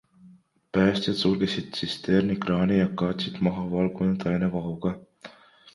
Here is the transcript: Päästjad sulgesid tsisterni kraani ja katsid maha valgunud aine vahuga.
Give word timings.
Päästjad 0.77 1.19
sulgesid 1.19 1.67
tsisterni 1.75 2.39
kraani 2.47 2.81
ja 2.81 2.89
katsid 3.03 3.39
maha 3.49 3.69
valgunud 3.77 4.29
aine 4.33 4.53
vahuga. 4.59 4.99